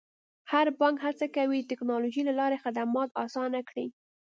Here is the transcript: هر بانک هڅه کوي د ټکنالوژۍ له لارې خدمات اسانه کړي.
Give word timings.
هر 0.51 0.65
بانک 0.79 0.97
هڅه 1.05 1.25
کوي 1.35 1.59
د 1.61 1.65
ټکنالوژۍ 1.71 2.21
له 2.29 2.33
لارې 2.39 2.61
خدمات 2.63 3.09
اسانه 3.25 3.59
کړي. 3.69 3.85